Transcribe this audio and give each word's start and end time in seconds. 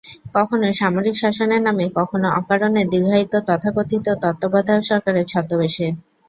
কখনো 0.35 0.67
সামরিক 0.79 1.15
শাসনের 1.17 1.61
নামে, 1.67 1.85
কখনো 1.99 2.27
অকারণে 2.39 2.81
দীর্ঘায়িত 2.91 3.33
তথাকথিত 3.47 4.05
তত্ত্বাবধায়ক 4.23 4.83
সরকারের 4.89 5.25
ছদ্মবেশে। 5.31 5.87